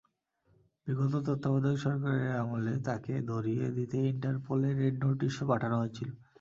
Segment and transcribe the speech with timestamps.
[0.87, 6.09] বিগত তত্ত্বাবধায়ক সরকারের আমলে তাঁকে ধরিয়ে দিতে ইন্টারপোলে রেড নোটিশও পাঠানো হয়েছিল।